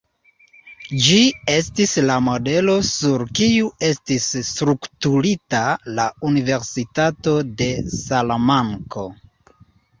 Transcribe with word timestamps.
Ĝi 1.07 1.17
estis 1.55 1.93
la 2.05 2.15
modelo 2.27 2.77
sur 2.87 3.25
kiu 3.41 3.69
estis 3.89 4.27
strukturita 4.49 5.61
la 6.01 6.09
Universitato 6.33 7.39
de 7.63 7.71
Salamanko. 8.01 9.09